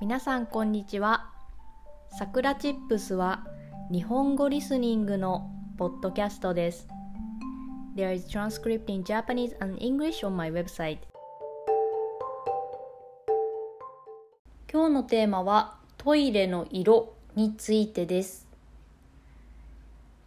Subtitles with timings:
[0.00, 1.28] 皆さんこんにちは。
[2.16, 3.44] さくらチップスは
[3.90, 6.86] 日本語リスニングのポッドキャストです。
[7.96, 10.98] There is transcript in Japanese and English on my website.
[14.72, 18.46] 今日のテーマはトイレの色についてです。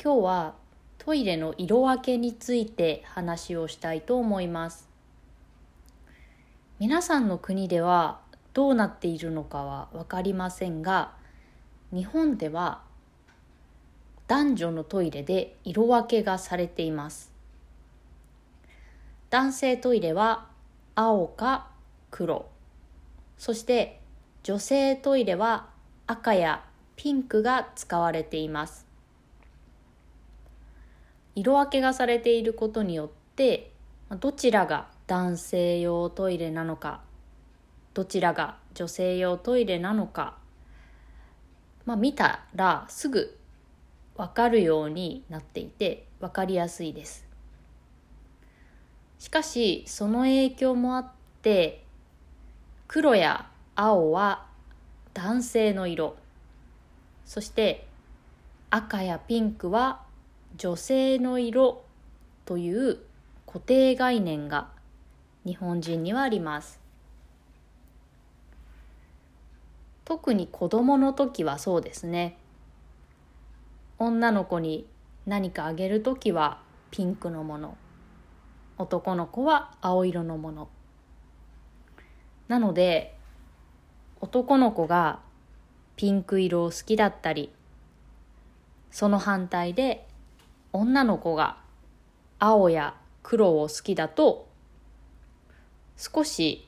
[0.04, 0.56] 今日は
[0.98, 4.90] トイレの色分けについて話をしたいと思います。
[6.78, 8.20] 皆さんの国では
[8.54, 11.14] どうなっているのかは分かりませんが
[11.94, 12.82] 日本では
[14.28, 17.32] 男女のトイレで色分けがされています。
[19.30, 20.48] 男性トイレは
[20.96, 21.68] 青か
[22.12, 22.46] 黒。
[23.38, 24.00] そして
[24.44, 25.68] 女性トイレは
[26.08, 26.64] 赤や
[26.96, 28.86] ピンクが使われています。
[31.36, 33.72] 色分けがされていることによって
[34.20, 37.02] どちらが男性用トイレなのか
[37.94, 40.38] どちらが女性用トイレなのか、
[41.86, 43.38] まあ、見たらすぐ
[44.16, 47.26] 分かるようになっていて分かりやすいです。
[49.20, 51.84] しかしその影響もあって
[52.88, 54.48] 黒や青は
[55.14, 56.16] 男性の色。
[57.26, 57.88] そして
[58.70, 60.02] 赤やピンクは
[60.58, 61.84] 女性の色
[62.46, 62.98] という
[63.46, 64.70] 固定概念が
[65.46, 66.81] 日本人にはあります。
[70.12, 72.36] 特に子供の時はそうですね。
[73.98, 74.86] 女の子に
[75.26, 76.60] 何かあげる時は
[76.92, 77.78] ピンクのもの。
[78.78, 80.68] 男の子は青色のもの。
[82.50, 83.16] なので
[84.20, 85.20] 男の子が
[85.96, 87.50] ピンク色を好きだったり
[88.92, 90.06] その反対で
[90.74, 91.56] 女の子が
[92.38, 94.50] 青や黒を好きだと
[95.96, 96.68] 少し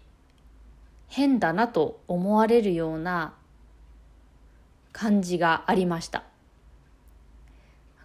[1.16, 3.36] 変だなと思われるような
[4.94, 6.24] 感じがありました。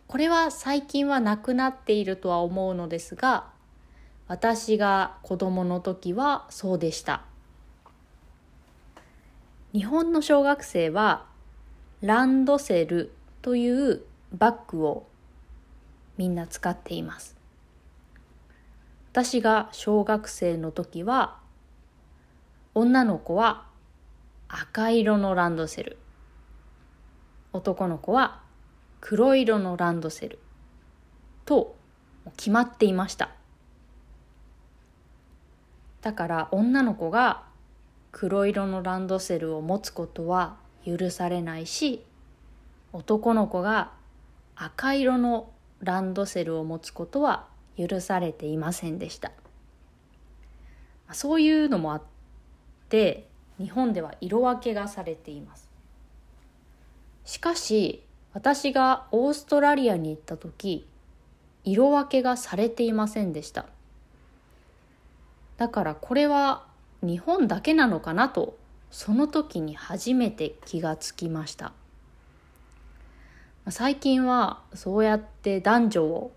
[0.06, 3.46] これは最近はなくなっているとは思うのですが
[4.26, 7.22] 私が子供の時はそうでした。
[9.72, 11.24] 日本の小学生は
[12.02, 14.02] ランドセルという
[14.34, 15.06] バッグを
[16.18, 17.38] みんな使っています。
[19.12, 21.47] 私が小学生の時は
[22.78, 23.64] 女の子は
[24.46, 25.98] 赤色のランドセル。
[27.52, 28.40] 男の子は
[29.00, 30.38] 黒色のランドセル。
[31.44, 31.74] と
[32.36, 33.30] 決まっていました。
[36.02, 37.42] だから女の子が
[38.12, 42.04] 黒色のランドセルを持つことは許されないし
[42.92, 43.90] 男の子が
[44.54, 45.50] 赤色の
[45.80, 49.32] ランドセルを持つことは許されていませんでした。
[51.10, 52.17] そういうのもあって
[52.90, 53.26] で
[53.58, 55.68] 日本では色分けがされています。
[57.24, 60.86] しかし私がオーストラリアに行った時
[61.64, 63.66] 色分けがされていませんでした。
[65.56, 66.64] だからこれは
[67.02, 68.56] 日本だけなのかなと
[68.90, 71.72] その時に初めて気がつきました。
[73.70, 76.32] 最近はそうやって男女を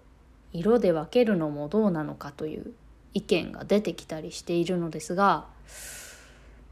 [0.52, 2.74] 色で分けるのもどうなのかという
[3.14, 5.46] 意見が出てきたりしているのですが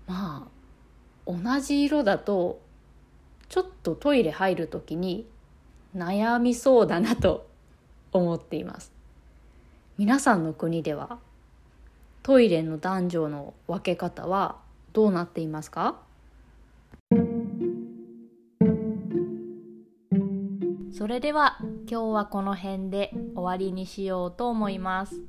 [0.09, 2.59] まあ同じ色だと
[3.47, 5.28] ちょっとトイレ入る時に
[5.96, 7.47] 悩みそうだなと
[8.12, 8.92] 思っています
[10.00, 11.20] 皆さんの国では
[12.24, 14.58] トイレの男女の分け方は
[14.94, 16.02] どうなっていますか？
[20.91, 21.59] それでは
[21.90, 25.22] 今日はこの辺で終わりにしようと思います。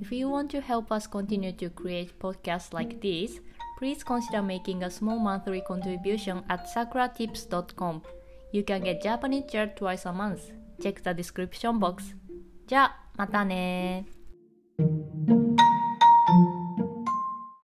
[0.00, 3.42] If you want to help us continue to create podcasts like this,
[3.77, 8.01] please consider making a small monthly contribution at sakuratips.com.
[8.51, 10.51] You can get Japanese chair twice a month.
[10.81, 12.15] Check the description box.
[12.67, 14.05] じゃあ、またね